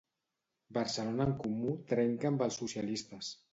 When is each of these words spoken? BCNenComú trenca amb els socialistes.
BCNenComú 0.77 1.75
trenca 1.93 2.33
amb 2.33 2.45
els 2.49 2.61
socialistes. 2.65 3.33